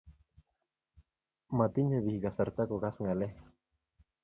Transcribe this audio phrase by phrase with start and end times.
[1.57, 3.33] matinye pik kasrata ko kas ngalek